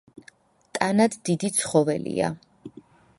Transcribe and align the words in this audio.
ტანად 0.77 1.19
დიდი 1.29 1.53
ცხოველია. 1.59 2.33